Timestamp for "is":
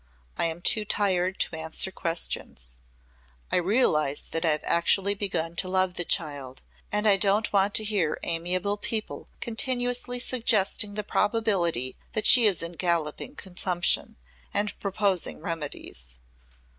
12.47-12.63